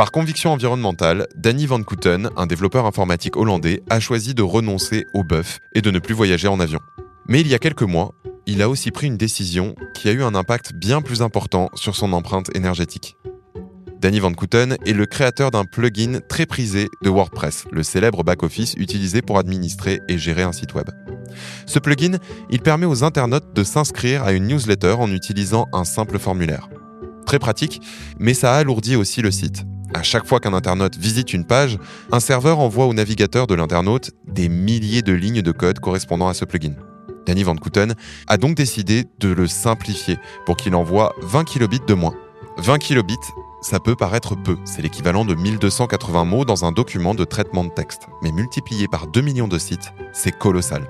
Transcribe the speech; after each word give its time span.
Par 0.00 0.12
conviction 0.12 0.50
environnementale, 0.50 1.26
Danny 1.36 1.66
Van 1.66 1.82
Kouten, 1.82 2.30
un 2.34 2.46
développeur 2.46 2.86
informatique 2.86 3.36
hollandais, 3.36 3.82
a 3.90 4.00
choisi 4.00 4.32
de 4.32 4.42
renoncer 4.42 5.04
au 5.12 5.24
bœuf 5.24 5.58
et 5.74 5.82
de 5.82 5.90
ne 5.90 5.98
plus 5.98 6.14
voyager 6.14 6.48
en 6.48 6.58
avion. 6.58 6.78
Mais 7.28 7.42
il 7.42 7.48
y 7.48 7.54
a 7.54 7.58
quelques 7.58 7.82
mois, 7.82 8.14
il 8.46 8.62
a 8.62 8.70
aussi 8.70 8.92
pris 8.92 9.08
une 9.08 9.18
décision 9.18 9.74
qui 9.94 10.08
a 10.08 10.12
eu 10.12 10.22
un 10.22 10.34
impact 10.34 10.72
bien 10.72 11.02
plus 11.02 11.20
important 11.20 11.68
sur 11.74 11.96
son 11.96 12.14
empreinte 12.14 12.48
énergétique. 12.56 13.18
Danny 14.00 14.20
Van 14.20 14.32
Kouten 14.32 14.78
est 14.86 14.94
le 14.94 15.04
créateur 15.04 15.50
d'un 15.50 15.66
plugin 15.66 16.20
très 16.26 16.46
prisé 16.46 16.88
de 17.02 17.10
WordPress, 17.10 17.66
le 17.70 17.82
célèbre 17.82 18.24
back-office 18.24 18.76
utilisé 18.78 19.20
pour 19.20 19.36
administrer 19.36 20.00
et 20.08 20.16
gérer 20.16 20.44
un 20.44 20.52
site 20.52 20.72
web. 20.72 20.88
Ce 21.66 21.78
plugin, 21.78 22.16
il 22.48 22.62
permet 22.62 22.86
aux 22.86 23.04
internautes 23.04 23.54
de 23.54 23.64
s'inscrire 23.64 24.24
à 24.24 24.32
une 24.32 24.46
newsletter 24.46 24.94
en 24.98 25.12
utilisant 25.12 25.66
un 25.74 25.84
simple 25.84 26.18
formulaire. 26.18 26.70
Très 27.26 27.38
pratique, 27.38 27.82
mais 28.18 28.32
ça 28.32 28.54
alourdit 28.54 28.96
aussi 28.96 29.20
le 29.20 29.30
site. 29.30 29.66
À 29.92 30.02
chaque 30.02 30.26
fois 30.26 30.38
qu'un 30.38 30.54
internaute 30.54 30.96
visite 30.96 31.32
une 31.32 31.44
page, 31.44 31.78
un 32.12 32.20
serveur 32.20 32.60
envoie 32.60 32.86
au 32.86 32.94
navigateur 32.94 33.46
de 33.46 33.54
l'internaute 33.54 34.12
des 34.26 34.48
milliers 34.48 35.02
de 35.02 35.12
lignes 35.12 35.42
de 35.42 35.52
code 35.52 35.80
correspondant 35.80 36.28
à 36.28 36.34
ce 36.34 36.44
plugin. 36.44 36.74
Danny 37.26 37.42
Van 37.42 37.56
Kouten 37.56 37.94
a 38.28 38.36
donc 38.36 38.56
décidé 38.56 39.06
de 39.18 39.28
le 39.28 39.46
simplifier 39.46 40.16
pour 40.46 40.56
qu'il 40.56 40.74
envoie 40.74 41.14
20 41.22 41.44
kilobits 41.44 41.80
de 41.86 41.94
moins. 41.94 42.14
20 42.58 42.78
kilobits, 42.78 43.16
ça 43.62 43.80
peut 43.80 43.96
paraître 43.96 44.36
peu, 44.36 44.56
c'est 44.64 44.80
l'équivalent 44.80 45.24
de 45.24 45.34
1280 45.34 46.24
mots 46.24 46.44
dans 46.44 46.64
un 46.64 46.72
document 46.72 47.14
de 47.14 47.24
traitement 47.24 47.64
de 47.64 47.70
texte, 47.70 48.02
mais 48.22 48.32
multiplié 48.32 48.86
par 48.88 49.06
2 49.08 49.20
millions 49.20 49.48
de 49.48 49.58
sites, 49.58 49.92
c'est 50.12 50.36
colossal. 50.36 50.86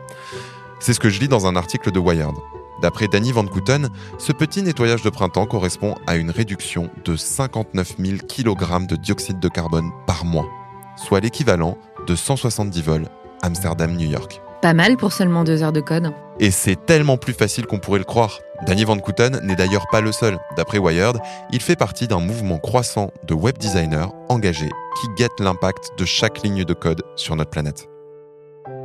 C'est 0.79 0.95
ce 0.95 1.01
que 1.01 1.09
je 1.09 1.21
lis 1.21 1.29
dans 1.29 1.47
un 1.47 1.57
article 1.57 1.91
de 1.91 1.99
Wired. 1.99 2.35
D'après 2.83 3.09
Danny 3.09 3.33
Van 3.33 3.45
Kouten, 3.45 3.89
ce 4.19 4.33
petit 4.33 4.63
nettoyage 4.63 5.03
de 5.03 5.11
printemps 5.11 5.47
correspond 5.47 5.95
à 6.07 6.17
une 6.17 6.31
réduction 6.31 6.91
de 7.05 7.17
59 7.17 7.97
000 7.99 8.19
kg 8.27 8.87
de 8.87 8.97
dioxyde 8.97 9.39
de 9.39 9.49
carbone 9.49 9.91
par 10.07 10.25
mois, 10.25 10.49
soit 10.97 11.21
l'équivalent 11.21 11.77
de 12.07 12.15
170 12.15 12.83
vols 12.83 13.09
Amsterdam-New 13.43 14.11
York. 14.11 14.41
Pas 14.63 14.75
mal 14.75 14.97
pour 14.97 15.13
seulement 15.13 15.45
deux 15.45 15.63
heures 15.63 15.73
de 15.73 15.81
code. 15.81 16.13
Et 16.39 16.51
c'est 16.51 16.77
tellement 16.87 17.17
plus 17.17 17.33
facile 17.33 17.67
qu'on 17.67 17.79
pourrait 17.79 17.99
le 17.99 18.05
croire. 18.05 18.41
Danny 18.67 18.85
Van 18.85 18.99
Kouten 18.99 19.41
n'est 19.43 19.57
d'ailleurs 19.57 19.87
pas 19.91 20.03
le 20.03 20.13
seul. 20.13 20.39
D'après 20.57 20.79
Wired, 20.79 21.17
il 21.51 21.63
fait 21.63 21.77
partie 21.77 22.09
d'un 22.09 22.21
mouvement 22.21 22.59
croissant 22.59 23.11
de 23.27 23.33
web 23.33 23.57
designers 23.57 24.09
engagés 24.29 24.71
qui 25.01 25.07
guettent 25.17 25.41
l'impact 25.41 25.91
de 25.97 26.05
chaque 26.05 26.43
ligne 26.43 26.65
de 26.65 26.75
code 26.75 27.03
sur 27.17 27.37
notre 27.37 27.51
planète. 27.51 27.89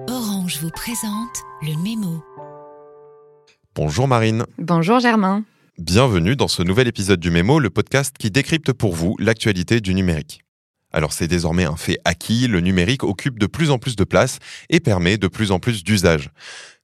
Orange 0.10 0.60
vous 0.62 0.70
présente 0.70 1.44
le 1.62 1.76
mémo. 1.82 2.24
Bonjour 3.76 4.08
Marine. 4.08 4.46
Bonjour 4.58 5.02
Germain. 5.02 5.44
Bienvenue 5.78 6.38
dans 6.38 6.48
ce 6.48 6.64
nouvel 6.64 6.88
épisode 6.88 7.20
du 7.20 7.30
Mémo, 7.30 7.60
le 7.60 7.70
podcast 7.70 8.16
qui 8.18 8.32
décrypte 8.32 8.72
pour 8.72 8.96
vous 8.96 9.18
l'actualité 9.20 9.82
du 9.82 9.94
numérique. 9.94 10.40
Alors 10.94 11.12
c'est 11.12 11.28
désormais 11.28 11.66
un 11.66 11.76
fait 11.76 11.98
acquis, 12.06 12.48
le 12.48 12.62
numérique 12.62 13.04
occupe 13.04 13.38
de 13.38 13.48
plus 13.48 13.72
en 13.72 13.78
plus 13.78 13.98
de 13.98 14.06
place 14.06 14.40
et 14.70 14.80
permet 14.80 15.18
de 15.18 15.28
plus 15.28 15.52
en 15.52 15.60
plus 15.60 15.84
d'usages. 15.84 16.30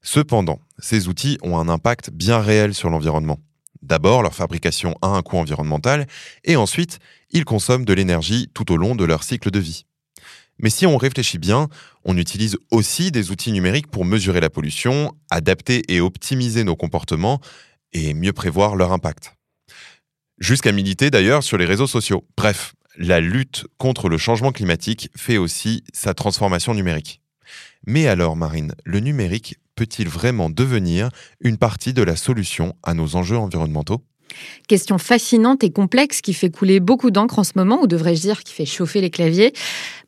Cependant, 0.01 0.59
ces 0.79 1.07
outils 1.07 1.37
ont 1.43 1.57
un 1.57 1.69
impact 1.69 2.09
bien 2.09 2.41
réel 2.41 2.73
sur 2.73 2.89
l'environnement. 2.89 3.39
D'abord, 3.81 4.21
leur 4.21 4.35
fabrication 4.35 4.93
a 5.01 5.07
un 5.07 5.21
coût 5.21 5.37
environnemental 5.37 6.07
et 6.43 6.57
ensuite, 6.57 6.99
ils 7.29 7.45
consomment 7.45 7.85
de 7.85 7.93
l'énergie 7.93 8.49
tout 8.53 8.69
au 8.69 8.75
long 8.75 8.95
de 8.95 9.05
leur 9.05 9.23
cycle 9.23 9.49
de 9.49 9.59
vie. 9.59 9.85
Mais 10.61 10.69
si 10.69 10.85
on 10.85 10.97
réfléchit 10.97 11.39
bien, 11.39 11.67
on 12.05 12.17
utilise 12.17 12.57
aussi 12.71 13.11
des 13.11 13.31
outils 13.31 13.51
numériques 13.51 13.87
pour 13.87 14.05
mesurer 14.05 14.39
la 14.39 14.49
pollution, 14.49 15.11
adapter 15.29 15.81
et 15.89 15.99
optimiser 16.01 16.63
nos 16.63 16.75
comportements 16.75 17.41
et 17.93 18.13
mieux 18.13 18.33
prévoir 18.33 18.75
leur 18.75 18.91
impact. 18.91 19.33
Jusqu'à 20.37 20.71
militer 20.71 21.09
d'ailleurs 21.11 21.43
sur 21.43 21.57
les 21.57 21.65
réseaux 21.65 21.87
sociaux. 21.87 22.25
Bref, 22.37 22.73
la 22.97 23.19
lutte 23.19 23.65
contre 23.77 24.09
le 24.09 24.17
changement 24.17 24.51
climatique 24.51 25.09
fait 25.15 25.37
aussi 25.37 25.83
sa 25.93 26.13
transformation 26.13 26.73
numérique. 26.73 27.21
Mais 27.85 28.07
alors, 28.07 28.35
Marine, 28.35 28.73
le 28.85 28.99
numérique 28.99 29.57
peut-il 29.75 30.07
vraiment 30.07 30.49
devenir 30.49 31.09
une 31.39 31.57
partie 31.57 31.93
de 31.93 32.03
la 32.03 32.15
solution 32.15 32.75
à 32.83 32.93
nos 32.93 33.15
enjeux 33.15 33.37
environnementaux? 33.37 34.03
Question 34.67 34.97
fascinante 34.97 35.63
et 35.63 35.71
complexe 35.71 36.21
qui 36.21 36.33
fait 36.33 36.49
couler 36.49 36.79
beaucoup 36.79 37.11
d'encre 37.11 37.39
en 37.39 37.43
ce 37.43 37.53
moment, 37.55 37.81
ou 37.81 37.87
devrais-je 37.87 38.21
dire 38.21 38.43
qui 38.43 38.53
fait 38.53 38.65
chauffer 38.65 39.01
les 39.01 39.09
claviers. 39.09 39.53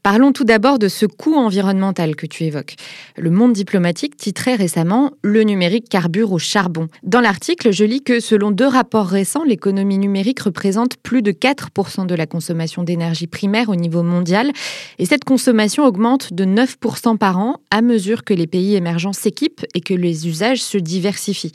Parlons 0.04 0.34
tout 0.34 0.44
d'abord 0.44 0.80
de 0.80 0.90
ce 0.90 1.06
coût 1.06 1.36
environnemental 1.36 2.18
que 2.18 2.26
tu 2.26 2.44
évoques. 2.44 2.76
Le 3.16 3.30
Monde 3.30 3.54
diplomatique 3.54 4.18
titrait 4.18 4.56
récemment 4.56 5.14
Le 5.22 5.44
numérique 5.44 5.88
carbure 5.88 6.34
au 6.34 6.40
charbon. 6.40 6.90
Dans 7.04 7.22
l'article, 7.22 7.72
je 7.72 7.86
lis 7.86 8.04
que 8.04 8.20
selon 8.20 8.52
deux 8.52 8.68
rapports 8.68 9.08
récents, 9.08 9.46
l'économie 9.46 9.98
numérique 9.98 10.42
représente 10.42 10.98
plus 10.98 11.22
de 11.22 11.32
4% 11.32 12.06
de 12.06 12.16
la 12.16 12.28
consommation 12.28 12.84
d'énergie 12.84 13.28
primaire 13.28 13.70
au 13.70 13.78
niveau 13.78 14.04
mondial 14.04 14.52
et 15.00 15.06
cette 15.06 15.24
consommation 15.24 15.86
augmente 15.86 16.34
de 16.34 16.44
9% 16.44 17.18
par 17.18 17.40
an 17.40 17.62
à 17.72 17.82
mesure 17.82 18.26
que 18.26 18.34
les 18.34 18.46
pays 18.46 18.76
émergents 18.76 19.14
s'équipent 19.14 19.66
et 19.74 19.80
que 19.80 19.94
les 19.94 20.28
usages 20.28 20.62
se 20.62 20.78
diversifient. 20.78 21.54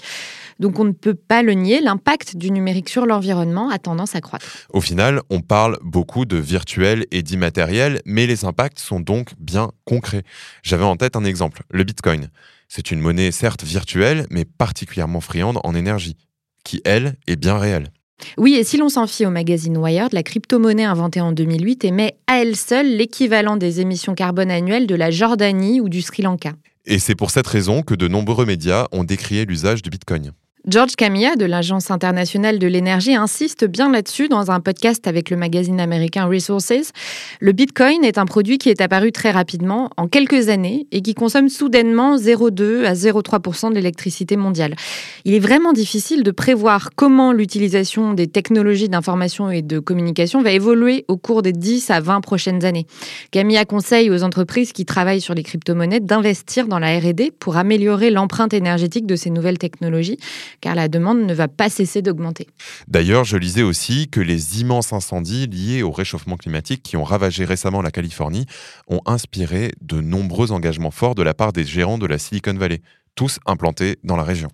Donc 0.58 0.80
on 0.80 0.84
ne 0.84 0.92
peut 0.92 1.14
pas 1.14 1.42
le 1.42 1.52
nier, 1.52 1.80
l'impact 1.80 2.36
du 2.36 2.50
numérique 2.50 2.88
sur 2.88 3.06
l'environnement 3.06 3.70
a 3.70 3.78
tendance 3.78 4.16
à 4.16 4.20
croître. 4.20 4.46
Au 4.72 4.80
final, 4.80 5.22
on 5.30 5.40
parle 5.40 5.78
beaucoup 5.82 6.24
de 6.24 6.36
virtuel 6.36 7.06
et 7.12 7.22
d'immatériel, 7.22 8.00
impacts 8.44 8.78
sont 8.78 9.00
donc 9.00 9.30
bien 9.38 9.70
concrets. 9.84 10.24
J'avais 10.62 10.84
en 10.84 10.96
tête 10.96 11.16
un 11.16 11.24
exemple, 11.24 11.62
le 11.70 11.84
Bitcoin. 11.84 12.30
C'est 12.68 12.90
une 12.90 13.00
monnaie 13.00 13.30
certes 13.30 13.64
virtuelle, 13.64 14.26
mais 14.30 14.44
particulièrement 14.44 15.20
friande 15.20 15.58
en 15.64 15.74
énergie, 15.74 16.16
qui, 16.64 16.80
elle, 16.84 17.16
est 17.26 17.36
bien 17.36 17.58
réelle. 17.58 17.90
Oui, 18.36 18.54
et 18.54 18.64
si 18.64 18.76
l'on 18.76 18.88
s'en 18.88 19.06
fie 19.06 19.26
au 19.26 19.30
magazine 19.30 19.76
Wired, 19.76 20.12
la 20.12 20.22
crypto-monnaie 20.22 20.84
inventée 20.84 21.20
en 21.20 21.32
2008 21.32 21.84
émet 21.84 22.18
à 22.26 22.42
elle 22.42 22.56
seule 22.56 22.96
l'équivalent 22.96 23.56
des 23.56 23.80
émissions 23.80 24.14
carbone 24.14 24.50
annuelles 24.50 24.86
de 24.86 24.94
la 24.94 25.10
Jordanie 25.10 25.80
ou 25.80 25.88
du 25.88 26.02
Sri 26.02 26.22
Lanka. 26.22 26.52
Et 26.84 26.98
c'est 26.98 27.14
pour 27.14 27.30
cette 27.30 27.46
raison 27.46 27.82
que 27.82 27.94
de 27.94 28.08
nombreux 28.08 28.46
médias 28.46 28.86
ont 28.92 29.04
décrié 29.04 29.44
l'usage 29.44 29.82
du 29.82 29.90
Bitcoin. 29.90 30.32
George 30.68 30.96
Camilla 30.96 31.34
de 31.34 31.46
l'Agence 31.46 31.90
internationale 31.90 32.58
de 32.58 32.66
l'énergie 32.66 33.14
insiste 33.14 33.64
bien 33.64 33.90
là-dessus 33.90 34.28
dans 34.28 34.50
un 34.50 34.60
podcast 34.60 35.06
avec 35.06 35.30
le 35.30 35.38
magazine 35.38 35.80
américain 35.80 36.26
Resources. 36.26 36.92
Le 37.40 37.52
Bitcoin 37.52 38.04
est 38.04 38.18
un 38.18 38.26
produit 38.26 38.58
qui 38.58 38.68
est 38.68 38.82
apparu 38.82 39.10
très 39.10 39.30
rapidement, 39.30 39.88
en 39.96 40.08
quelques 40.08 40.50
années, 40.50 40.86
et 40.92 41.00
qui 41.00 41.14
consomme 41.14 41.48
soudainement 41.48 42.18
0,2 42.18 42.84
à 42.84 42.92
0,3% 42.92 43.70
de 43.70 43.76
l'électricité 43.76 44.36
mondiale. 44.36 44.76
Il 45.24 45.32
est 45.32 45.38
vraiment 45.38 45.72
difficile 45.72 46.22
de 46.22 46.30
prévoir 46.30 46.90
comment 46.94 47.32
l'utilisation 47.32 48.12
des 48.12 48.26
technologies 48.26 48.90
d'information 48.90 49.50
et 49.50 49.62
de 49.62 49.78
communication 49.78 50.42
va 50.42 50.50
évoluer 50.50 51.06
au 51.08 51.16
cours 51.16 51.40
des 51.40 51.52
10 51.52 51.88
à 51.88 52.00
20 52.00 52.20
prochaines 52.20 52.66
années. 52.66 52.86
Camilla 53.30 53.64
conseille 53.64 54.10
aux 54.10 54.22
entreprises 54.22 54.72
qui 54.72 54.84
travaillent 54.84 55.22
sur 55.22 55.32
les 55.32 55.44
crypto-monnaies 55.44 56.00
d'investir 56.00 56.66
dans 56.66 56.78
la 56.78 56.98
R&D 56.98 57.32
pour 57.40 57.56
améliorer 57.56 58.10
l'empreinte 58.10 58.52
énergétique 58.52 59.06
de 59.06 59.16
ces 59.16 59.30
nouvelles 59.30 59.56
technologies 59.56 60.18
car 60.60 60.74
la 60.74 60.88
demande 60.88 61.20
ne 61.20 61.34
va 61.34 61.48
pas 61.48 61.68
cesser 61.68 62.02
d'augmenter. 62.02 62.46
D'ailleurs, 62.86 63.24
je 63.24 63.36
lisais 63.36 63.62
aussi 63.62 64.08
que 64.08 64.20
les 64.20 64.60
immenses 64.60 64.92
incendies 64.92 65.46
liés 65.46 65.82
au 65.82 65.90
réchauffement 65.90 66.36
climatique 66.36 66.82
qui 66.82 66.96
ont 66.96 67.04
ravagé 67.04 67.44
récemment 67.44 67.82
la 67.82 67.90
Californie 67.90 68.46
ont 68.88 69.00
inspiré 69.06 69.72
de 69.80 70.00
nombreux 70.00 70.52
engagements 70.52 70.90
forts 70.90 71.14
de 71.14 71.22
la 71.22 71.34
part 71.34 71.52
des 71.52 71.64
gérants 71.64 71.98
de 71.98 72.06
la 72.06 72.18
Silicon 72.18 72.54
Valley, 72.54 72.82
tous 73.14 73.38
implantés 73.46 73.98
dans 74.04 74.16
la 74.16 74.24
région. 74.24 74.48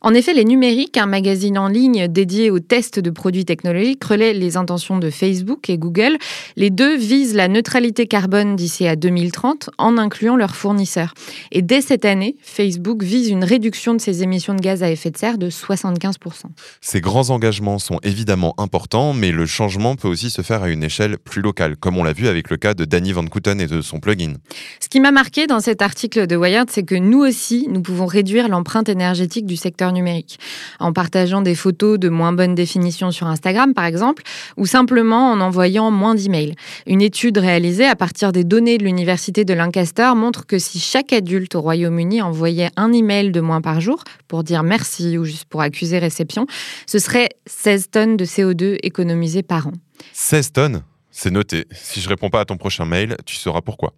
En 0.00 0.14
effet, 0.14 0.34
les 0.34 0.44
numériques, 0.44 0.96
un 0.96 1.06
magazine 1.06 1.58
en 1.58 1.68
ligne 1.68 2.08
dédié 2.08 2.50
aux 2.50 2.58
tests 2.58 2.98
de 2.98 3.10
produits 3.10 3.44
technologiques, 3.44 4.02
relaient 4.02 4.32
les 4.32 4.56
intentions 4.56 4.98
de 4.98 5.10
Facebook 5.10 5.70
et 5.70 5.78
Google. 5.78 6.18
Les 6.56 6.70
deux 6.70 6.96
visent 6.96 7.34
la 7.34 7.48
neutralité 7.48 8.06
carbone 8.06 8.56
d'ici 8.56 8.86
à 8.86 8.96
2030 8.96 9.70
en 9.78 9.98
incluant 9.98 10.36
leurs 10.36 10.56
fournisseurs. 10.56 11.14
Et 11.52 11.62
dès 11.62 11.80
cette 11.80 12.04
année, 12.04 12.36
Facebook 12.42 13.02
vise 13.02 13.28
une 13.28 13.44
réduction 13.44 13.94
de 13.94 14.00
ses 14.00 14.22
émissions 14.22 14.54
de 14.54 14.60
gaz 14.60 14.82
à 14.82 14.90
effet 14.90 15.10
de 15.10 15.16
serre 15.16 15.38
de 15.38 15.50
75%. 15.50 16.12
Ces 16.80 17.00
grands 17.00 17.30
engagements 17.30 17.78
sont 17.78 17.98
évidemment 18.02 18.54
importants, 18.58 19.12
mais 19.12 19.30
le 19.30 19.46
changement 19.46 19.96
peut 19.96 20.08
aussi 20.08 20.30
se 20.30 20.42
faire 20.42 20.62
à 20.62 20.68
une 20.68 20.82
échelle 20.82 21.18
plus 21.18 21.42
locale, 21.42 21.76
comme 21.76 21.96
on 21.96 22.04
l'a 22.04 22.12
vu 22.12 22.28
avec 22.28 22.50
le 22.50 22.56
cas 22.56 22.74
de 22.74 22.84
Danny 22.84 23.12
Van 23.12 23.24
Kouten 23.24 23.60
et 23.60 23.66
de 23.66 23.80
son 23.80 24.00
plugin. 24.00 24.34
Ce 24.80 24.88
qui 24.88 25.00
m'a 25.00 25.12
marqué 25.12 25.46
dans 25.46 25.60
cet 25.60 25.82
article 25.82 26.26
de 26.26 26.36
Wired, 26.36 26.70
c'est 26.70 26.82
que 26.82 26.94
nous 26.94 27.20
aussi, 27.20 27.66
nous 27.70 27.82
pouvons 27.82 28.06
réduire 28.06 28.48
l'empreinte 28.48 28.88
énergétique 28.88 29.46
du 29.46 29.51
secteur 29.56 29.92
numérique, 29.92 30.38
en 30.80 30.92
partageant 30.92 31.42
des 31.42 31.54
photos 31.54 31.98
de 31.98 32.08
moins 32.08 32.32
bonne 32.32 32.54
définition 32.54 33.10
sur 33.10 33.26
Instagram 33.26 33.74
par 33.74 33.84
exemple, 33.84 34.22
ou 34.56 34.66
simplement 34.66 35.30
en 35.30 35.40
envoyant 35.40 35.90
moins 35.90 36.14
d'emails. 36.14 36.54
Une 36.86 37.02
étude 37.02 37.38
réalisée 37.38 37.86
à 37.86 37.96
partir 37.96 38.32
des 38.32 38.44
données 38.44 38.78
de 38.78 38.84
l'université 38.84 39.44
de 39.44 39.54
Lancaster 39.54 40.12
montre 40.16 40.46
que 40.46 40.58
si 40.58 40.78
chaque 40.78 41.12
adulte 41.12 41.54
au 41.54 41.60
Royaume-Uni 41.60 42.22
envoyait 42.22 42.70
un 42.76 42.92
email 42.92 43.30
de 43.30 43.40
moins 43.40 43.60
par 43.60 43.80
jour 43.80 44.02
pour 44.28 44.44
dire 44.44 44.62
merci 44.62 45.18
ou 45.18 45.24
juste 45.24 45.46
pour 45.46 45.60
accuser 45.60 45.98
réception, 45.98 46.46
ce 46.86 46.98
serait 46.98 47.30
16 47.46 47.90
tonnes 47.90 48.16
de 48.16 48.24
CO2 48.24 48.78
économisées 48.82 49.42
par 49.42 49.68
an. 49.68 49.72
16 50.12 50.52
tonnes? 50.52 50.82
C'est 51.14 51.30
noté. 51.30 51.66
Si 51.72 52.00
je 52.00 52.08
réponds 52.08 52.30
pas 52.30 52.40
à 52.40 52.44
ton 52.46 52.56
prochain 52.56 52.86
mail, 52.86 53.16
tu 53.26 53.36
sauras 53.36 53.60
pourquoi. 53.60 53.92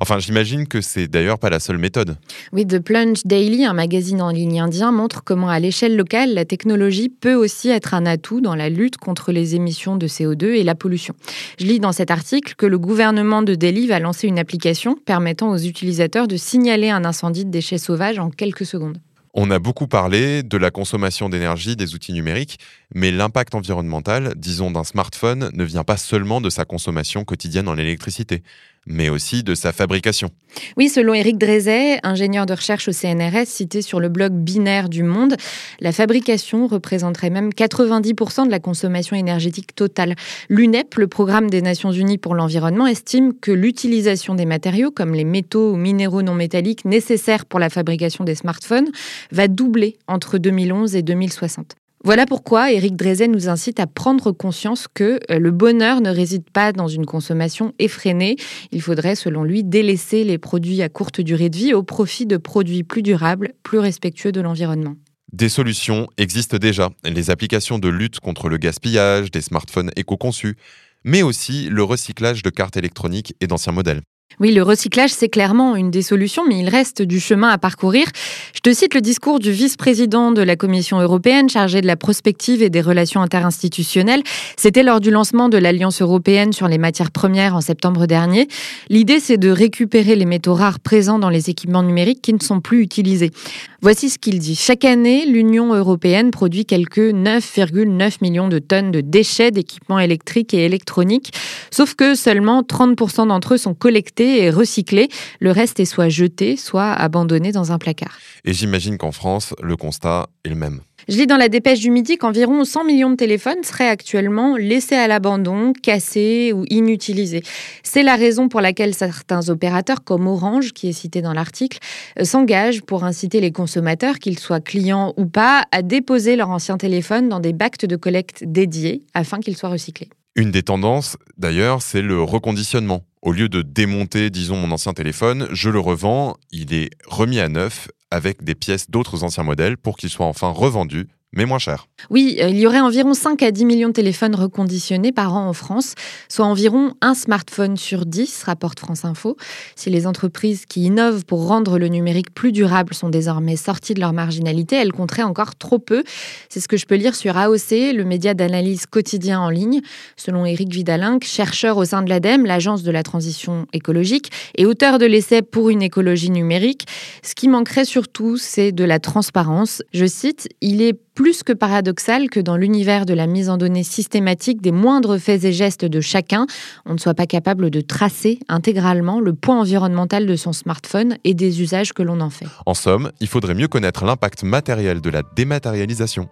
Enfin, 0.00 0.18
j'imagine 0.18 0.68
que 0.68 0.82
c'est 0.82 1.08
d'ailleurs 1.08 1.38
pas 1.38 1.48
la 1.48 1.60
seule 1.60 1.78
méthode. 1.78 2.18
Oui, 2.52 2.66
The 2.66 2.78
Plunge 2.78 3.22
Daily, 3.24 3.64
un 3.64 3.72
magazine 3.72 4.20
en 4.20 4.30
ligne 4.30 4.60
indien, 4.60 4.92
montre 4.92 5.24
comment 5.24 5.48
à 5.48 5.58
l'échelle 5.58 5.96
locale, 5.96 6.34
la 6.34 6.44
technologie 6.44 7.08
peut 7.08 7.34
aussi 7.34 7.70
être 7.70 7.94
un 7.94 8.04
atout 8.04 8.42
dans 8.42 8.54
la 8.54 8.68
lutte 8.68 8.98
contre 8.98 9.32
les 9.32 9.54
émissions 9.54 9.96
de 9.96 10.06
CO2 10.06 10.44
et 10.44 10.62
la 10.62 10.74
pollution. 10.74 11.14
Je 11.58 11.64
lis 11.64 11.80
dans 11.80 11.92
cet 11.92 12.10
article 12.10 12.54
que 12.54 12.66
le 12.66 12.78
gouvernement 12.78 13.40
de 13.40 13.54
Delhi 13.54 13.86
va 13.86 13.98
lancer 13.98 14.28
une 14.28 14.38
application 14.38 14.94
permettant 14.94 15.50
aux 15.50 15.58
utilisateurs 15.58 16.28
de 16.28 16.36
signaler 16.36 16.90
un 16.90 17.06
incendie 17.06 17.46
de 17.46 17.50
déchets 17.50 17.78
sauvages 17.78 18.18
en 18.18 18.28
quelques 18.28 18.66
secondes. 18.66 18.98
On 19.40 19.52
a 19.52 19.60
beaucoup 19.60 19.86
parlé 19.86 20.42
de 20.42 20.56
la 20.56 20.72
consommation 20.72 21.28
d'énergie 21.28 21.76
des 21.76 21.94
outils 21.94 22.12
numériques, 22.12 22.58
mais 22.92 23.12
l'impact 23.12 23.54
environnemental, 23.54 24.32
disons 24.34 24.72
d'un 24.72 24.82
smartphone, 24.82 25.50
ne 25.54 25.62
vient 25.62 25.84
pas 25.84 25.96
seulement 25.96 26.40
de 26.40 26.50
sa 26.50 26.64
consommation 26.64 27.22
quotidienne 27.22 27.68
en 27.68 27.76
électricité 27.76 28.42
mais 28.88 29.08
aussi 29.08 29.42
de 29.42 29.54
sa 29.54 29.72
fabrication. 29.72 30.30
Oui, 30.76 30.88
selon 30.88 31.14
Éric 31.14 31.38
Drezet, 31.38 32.00
ingénieur 32.02 32.46
de 32.46 32.54
recherche 32.54 32.88
au 32.88 32.92
CNRS 32.92 33.46
cité 33.46 33.82
sur 33.82 34.00
le 34.00 34.08
blog 34.08 34.32
Binaire 34.32 34.88
du 34.88 35.02
Monde, 35.02 35.36
la 35.80 35.92
fabrication 35.92 36.66
représenterait 36.66 37.30
même 37.30 37.50
90% 37.50 38.46
de 38.46 38.50
la 38.50 38.58
consommation 38.58 39.14
énergétique 39.14 39.74
totale. 39.74 40.16
L'UNEP, 40.48 40.94
le 40.96 41.06
programme 41.06 41.50
des 41.50 41.62
Nations 41.62 41.92
Unies 41.92 42.18
pour 42.18 42.34
l'environnement, 42.34 42.86
estime 42.86 43.34
que 43.38 43.52
l'utilisation 43.52 44.34
des 44.34 44.46
matériaux 44.46 44.90
comme 44.90 45.14
les 45.14 45.24
métaux 45.24 45.72
ou 45.72 45.76
minéraux 45.76 46.22
non 46.22 46.34
métalliques 46.34 46.84
nécessaires 46.84 47.44
pour 47.44 47.60
la 47.60 47.70
fabrication 47.70 48.24
des 48.24 48.34
smartphones 48.34 48.88
va 49.30 49.48
doubler 49.48 49.96
entre 50.06 50.38
2011 50.38 50.96
et 50.96 51.02
2060. 51.02 51.76
Voilà 52.04 52.26
pourquoi 52.26 52.72
Éric 52.72 52.94
Drezet 52.94 53.26
nous 53.26 53.48
incite 53.48 53.80
à 53.80 53.88
prendre 53.88 54.30
conscience 54.30 54.86
que 54.92 55.18
euh, 55.30 55.38
le 55.38 55.50
bonheur 55.50 56.00
ne 56.00 56.10
réside 56.10 56.48
pas 56.48 56.72
dans 56.72 56.86
une 56.86 57.06
consommation 57.06 57.74
effrénée. 57.80 58.36
Il 58.70 58.82
faudrait, 58.82 59.16
selon 59.16 59.42
lui, 59.42 59.64
délaisser 59.64 60.22
les 60.22 60.38
produits 60.38 60.80
à 60.82 60.88
courte 60.88 61.20
durée 61.20 61.50
de 61.50 61.56
vie 61.56 61.74
au 61.74 61.82
profit 61.82 62.24
de 62.24 62.36
produits 62.36 62.84
plus 62.84 63.02
durables, 63.02 63.54
plus 63.64 63.80
respectueux 63.80 64.30
de 64.30 64.40
l'environnement. 64.40 64.94
Des 65.32 65.48
solutions 65.48 66.06
existent 66.16 66.56
déjà. 66.56 66.90
Les 67.04 67.30
applications 67.30 67.78
de 67.78 67.88
lutte 67.88 68.20
contre 68.20 68.48
le 68.48 68.58
gaspillage, 68.58 69.30
des 69.30 69.42
smartphones 69.42 69.90
éco-conçus, 69.96 70.56
mais 71.04 71.22
aussi 71.22 71.68
le 71.68 71.82
recyclage 71.82 72.42
de 72.42 72.50
cartes 72.50 72.76
électroniques 72.76 73.34
et 73.40 73.46
d'anciens 73.46 73.72
modèles. 73.72 74.02
Oui, 74.40 74.52
le 74.52 74.62
recyclage, 74.62 75.10
c'est 75.10 75.28
clairement 75.28 75.74
une 75.74 75.90
des 75.90 76.02
solutions, 76.02 76.44
mais 76.46 76.60
il 76.60 76.68
reste 76.68 77.02
du 77.02 77.18
chemin 77.18 77.48
à 77.48 77.58
parcourir. 77.58 78.06
Je 78.54 78.60
te 78.60 78.72
cite 78.72 78.94
le 78.94 79.00
discours 79.00 79.40
du 79.40 79.50
vice-président 79.50 80.30
de 80.30 80.42
la 80.42 80.54
Commission 80.54 81.00
européenne 81.00 81.48
chargé 81.48 81.80
de 81.80 81.88
la 81.88 81.96
prospective 81.96 82.62
et 82.62 82.70
des 82.70 82.80
relations 82.80 83.20
interinstitutionnelles. 83.20 84.22
C'était 84.56 84.84
lors 84.84 85.00
du 85.00 85.10
lancement 85.10 85.48
de 85.48 85.58
l'Alliance 85.58 86.00
européenne 86.02 86.52
sur 86.52 86.68
les 86.68 86.78
matières 86.78 87.10
premières 87.10 87.56
en 87.56 87.60
septembre 87.60 88.06
dernier. 88.06 88.46
L'idée, 88.90 89.18
c'est 89.18 89.38
de 89.38 89.50
récupérer 89.50 90.14
les 90.14 90.26
métaux 90.26 90.54
rares 90.54 90.78
présents 90.78 91.18
dans 91.18 91.30
les 91.30 91.50
équipements 91.50 91.82
numériques 91.82 92.22
qui 92.22 92.32
ne 92.32 92.40
sont 92.40 92.60
plus 92.60 92.80
utilisés. 92.80 93.32
Voici 93.80 94.08
ce 94.08 94.18
qu'il 94.18 94.38
dit. 94.38 94.54
Chaque 94.54 94.84
année, 94.84 95.26
l'Union 95.26 95.74
européenne 95.74 96.30
produit 96.30 96.64
quelques 96.64 96.98
9,9 96.98 98.18
millions 98.22 98.48
de 98.48 98.60
tonnes 98.60 98.92
de 98.92 99.00
déchets 99.00 99.50
d'équipements 99.50 99.98
électriques 99.98 100.54
et 100.54 100.64
électroniques, 100.64 101.32
sauf 101.72 101.94
que 101.94 102.14
seulement 102.14 102.62
30% 102.62 103.28
d'entre 103.28 103.54
eux 103.54 103.58
sont 103.58 103.74
collectés 103.74 104.17
et 104.24 104.50
recyclés. 104.50 105.08
Le 105.40 105.50
reste 105.50 105.80
est 105.80 105.84
soit 105.84 106.08
jeté, 106.08 106.56
soit 106.56 106.92
abandonné 106.92 107.52
dans 107.52 107.72
un 107.72 107.78
placard. 107.78 108.18
Et 108.44 108.52
j'imagine 108.52 108.98
qu'en 108.98 109.12
France, 109.12 109.54
le 109.62 109.76
constat 109.76 110.28
est 110.44 110.48
le 110.50 110.54
même. 110.54 110.80
Je 111.08 111.16
lis 111.16 111.26
dans 111.26 111.38
la 111.38 111.48
dépêche 111.48 111.80
du 111.80 111.90
midi 111.90 112.18
qu'environ 112.18 112.64
100 112.64 112.84
millions 112.84 113.08
de 113.08 113.16
téléphones 113.16 113.62
seraient 113.62 113.88
actuellement 113.88 114.56
laissés 114.56 114.94
à 114.94 115.08
l'abandon, 115.08 115.72
cassés 115.72 116.52
ou 116.52 116.64
inutilisés. 116.68 117.42
C'est 117.82 118.02
la 118.02 118.14
raison 118.16 118.48
pour 118.48 118.60
laquelle 118.60 118.94
certains 118.94 119.48
opérateurs, 119.48 120.04
comme 120.04 120.26
Orange, 120.26 120.74
qui 120.74 120.88
est 120.88 120.92
cité 120.92 121.22
dans 121.22 121.32
l'article, 121.32 121.78
euh, 122.18 122.24
s'engagent 122.24 122.82
pour 122.82 123.04
inciter 123.04 123.40
les 123.40 123.52
consommateurs, 123.52 124.18
qu'ils 124.18 124.38
soient 124.38 124.60
clients 124.60 125.14
ou 125.16 125.24
pas, 125.24 125.64
à 125.72 125.80
déposer 125.80 126.36
leur 126.36 126.50
ancien 126.50 126.76
téléphone 126.76 127.30
dans 127.30 127.40
des 127.40 127.54
bacs 127.54 127.78
de 127.78 127.96
collecte 127.96 128.44
dédiés 128.44 129.04
afin 129.14 129.40
qu'ils 129.40 129.56
soient 129.56 129.70
recyclés. 129.70 130.10
Une 130.36 130.50
des 130.50 130.62
tendances, 130.62 131.16
d'ailleurs, 131.38 131.80
c'est 131.80 132.02
le 132.02 132.22
reconditionnement. 132.22 133.02
Au 133.20 133.32
lieu 133.32 133.48
de 133.48 133.62
démonter, 133.62 134.30
disons, 134.30 134.56
mon 134.56 134.70
ancien 134.70 134.92
téléphone, 134.92 135.48
je 135.50 135.70
le 135.70 135.80
revends, 135.80 136.36
il 136.52 136.72
est 136.72 136.90
remis 137.06 137.40
à 137.40 137.48
neuf 137.48 137.88
avec 138.10 138.44
des 138.44 138.54
pièces 138.54 138.90
d'autres 138.90 139.24
anciens 139.24 139.42
modèles 139.42 139.76
pour 139.76 139.96
qu'il 139.96 140.08
soit 140.08 140.26
enfin 140.26 140.50
revendu 140.50 141.08
mais 141.32 141.44
moins 141.44 141.58
cher. 141.58 141.88
Oui, 142.08 142.38
euh, 142.40 142.48
il 142.48 142.58
y 142.58 142.66
aurait 142.66 142.80
environ 142.80 143.12
5 143.12 143.42
à 143.42 143.50
10 143.50 143.66
millions 143.66 143.88
de 143.88 143.92
téléphones 143.92 144.34
reconditionnés 144.34 145.12
par 145.12 145.34
an 145.34 145.46
en 145.46 145.52
France, 145.52 145.94
soit 146.28 146.46
environ 146.46 146.94
un 147.02 147.12
smartphone 147.14 147.76
sur 147.76 148.06
10, 148.06 148.44
rapporte 148.44 148.80
France 148.80 149.04
Info. 149.04 149.36
Si 149.76 149.90
les 149.90 150.06
entreprises 150.06 150.64
qui 150.64 150.84
innovent 150.84 151.26
pour 151.26 151.46
rendre 151.46 151.78
le 151.78 151.88
numérique 151.88 152.32
plus 152.32 152.50
durable 152.50 152.94
sont 152.94 153.10
désormais 153.10 153.56
sorties 153.56 153.92
de 153.92 154.00
leur 154.00 154.14
marginalité, 154.14 154.76
elles 154.76 154.92
compteraient 154.92 155.22
encore 155.22 155.54
trop 155.54 155.78
peu. 155.78 156.02
C'est 156.48 156.60
ce 156.60 156.68
que 156.68 156.78
je 156.78 156.86
peux 156.86 156.94
lire 156.94 157.14
sur 157.14 157.36
AOC, 157.36 157.92
le 157.94 158.04
média 158.04 158.32
d'analyse 158.32 158.86
quotidien 158.86 159.40
en 159.40 159.50
ligne. 159.50 159.82
Selon 160.16 160.46
Éric 160.46 160.72
Vidalin, 160.72 161.18
chercheur 161.22 161.76
au 161.76 161.84
sein 161.84 162.00
de 162.00 162.08
l'ADEME, 162.08 162.46
l'agence 162.46 162.82
de 162.82 162.90
la 162.90 163.02
transition 163.02 163.66
écologique, 163.74 164.32
et 164.56 164.64
auteur 164.64 164.98
de 164.98 165.04
l'essai 165.04 165.42
pour 165.42 165.68
une 165.68 165.82
écologie 165.82 166.30
numérique, 166.30 166.86
ce 167.22 167.34
qui 167.34 167.48
manquerait 167.48 167.84
surtout, 167.84 168.38
c'est 168.38 168.72
de 168.72 168.84
la 168.84 168.98
transparence. 168.98 169.82
Je 169.92 170.06
cite, 170.06 170.48
il 170.62 170.80
est 170.80 170.94
plus 171.18 171.42
que 171.42 171.52
paradoxal 171.52 172.30
que 172.30 172.38
dans 172.38 172.56
l'univers 172.56 173.04
de 173.04 173.12
la 173.12 173.26
mise 173.26 173.50
en 173.50 173.56
données 173.56 173.82
systématique 173.82 174.62
des 174.62 174.70
moindres 174.70 175.18
faits 175.18 175.42
et 175.42 175.52
gestes 175.52 175.84
de 175.84 176.00
chacun, 176.00 176.46
on 176.86 176.92
ne 176.92 176.98
soit 176.98 177.14
pas 177.14 177.26
capable 177.26 177.70
de 177.70 177.80
tracer 177.80 178.38
intégralement 178.48 179.18
le 179.18 179.34
poids 179.34 179.56
environnemental 179.56 180.26
de 180.26 180.36
son 180.36 180.52
smartphone 180.52 181.16
et 181.24 181.34
des 181.34 181.60
usages 181.60 181.92
que 181.92 182.04
l'on 182.04 182.20
en 182.20 182.30
fait. 182.30 182.46
En 182.66 182.74
somme, 182.74 183.10
il 183.18 183.26
faudrait 183.26 183.54
mieux 183.54 183.66
connaître 183.66 184.04
l'impact 184.04 184.44
matériel 184.44 185.00
de 185.00 185.10
la 185.10 185.22
dématérialisation. 185.34 186.28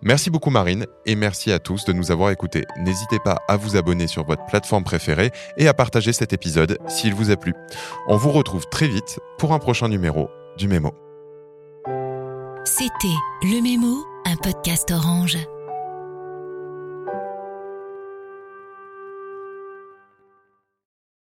Merci 0.00 0.30
beaucoup 0.30 0.50
Marine 0.50 0.86
et 1.06 1.16
merci 1.16 1.50
à 1.50 1.58
tous 1.58 1.84
de 1.84 1.92
nous 1.92 2.12
avoir 2.12 2.30
écoutés. 2.30 2.66
N'hésitez 2.78 3.18
pas 3.18 3.38
à 3.48 3.56
vous 3.56 3.76
abonner 3.76 4.06
sur 4.06 4.24
votre 4.24 4.46
plateforme 4.46 4.84
préférée 4.84 5.32
et 5.56 5.66
à 5.66 5.74
partager 5.74 6.12
cet 6.12 6.32
épisode 6.32 6.78
s'il 6.86 7.14
vous 7.14 7.32
a 7.32 7.36
plu. 7.36 7.52
On 8.06 8.16
vous 8.16 8.30
retrouve 8.30 8.66
très 8.70 8.86
vite 8.86 9.18
pour 9.38 9.52
un 9.54 9.58
prochain 9.58 9.88
numéro 9.88 10.28
du 10.56 10.68
Mémo. 10.68 10.92
C'était 12.64 13.18
Le 13.42 13.60
Mémo 13.60 14.09
un 14.24 14.36
podcast 14.36 14.90
orange. 14.90 15.59